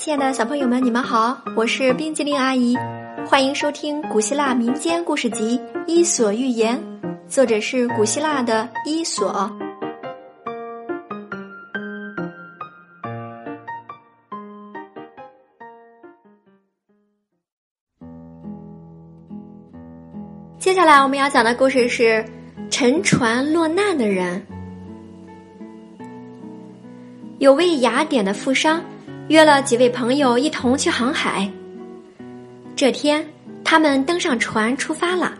[0.00, 2.74] 亲爱的小朋友们，你们好，我是冰激凌阿姨，
[3.26, 6.82] 欢迎收听古希腊民间故事集《伊索寓言》，
[7.28, 9.52] 作者是古希腊的伊索。
[20.58, 22.24] 接下来我们要讲的故事是
[22.70, 24.42] 沉船落难的人。
[27.38, 28.82] 有位雅典的富商。
[29.30, 31.48] 约了几位朋友一同去航海。
[32.74, 33.24] 这天，
[33.62, 35.32] 他们登上船出发了。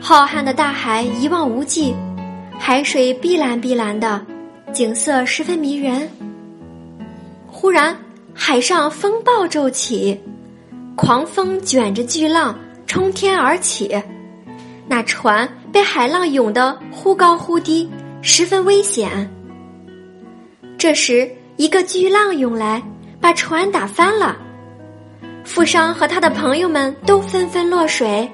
[0.00, 1.94] 浩瀚的大海一望无际，
[2.58, 4.24] 海水碧蓝碧蓝的，
[4.72, 6.08] 景色十分迷人。
[7.46, 7.94] 忽然，
[8.32, 10.18] 海上风暴骤起，
[10.96, 13.94] 狂风卷着巨浪冲天而起，
[14.88, 17.90] 那船被海浪涌得忽高忽低，
[18.22, 19.30] 十分危险。
[20.78, 22.82] 这时，一个巨浪涌来，
[23.20, 24.36] 把船打翻了。
[25.44, 28.28] 富商和他的朋友们都纷纷落水。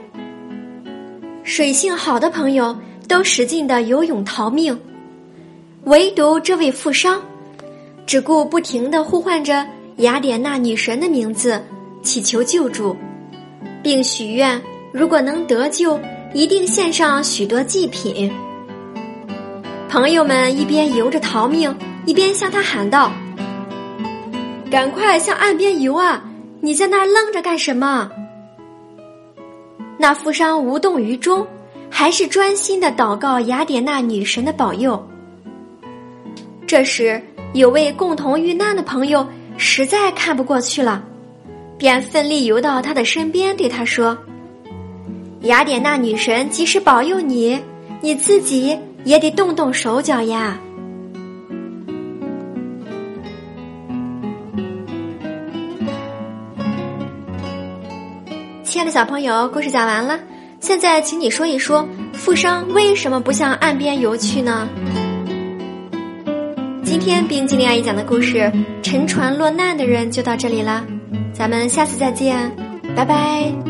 [1.42, 2.76] 水性好的朋友
[3.08, 4.78] 都使劲的游泳逃命，
[5.84, 7.20] 唯独这位富商，
[8.06, 11.62] 只顾不停的呼唤着雅典娜女神的名字，
[12.02, 12.96] 祈求救助，
[13.82, 14.60] 并许愿
[14.92, 15.98] 如果能得救，
[16.32, 18.32] 一定献上许多祭品。
[19.88, 21.74] 朋友们一边游着逃命。
[22.06, 23.12] 一边向他喊道
[24.70, 26.22] ：“赶快向岸边游啊！
[26.60, 28.10] 你在那儿愣着干什么？”
[29.98, 31.46] 那富商无动于衷，
[31.90, 35.06] 还是专心的祷告雅典娜女神的保佑。
[36.66, 39.26] 这时，有位共同遇难的朋友
[39.58, 41.04] 实在看不过去了，
[41.76, 44.16] 便奋力游到他的身边，对他说
[45.42, 47.60] ：“雅典娜女神即使保佑你，
[48.00, 50.58] 你自己也得动动手脚呀。”
[58.70, 60.16] 亲爱的小朋友，故事讲完了。
[60.60, 64.68] 现在，请你说一说，富商为什么不向岸边游去呢？
[66.84, 68.36] 今天冰激凌阿姨讲的故事
[68.80, 70.84] 《沉船落难的人》就到这里啦，
[71.34, 72.48] 咱们下次再见，
[72.94, 73.69] 拜拜。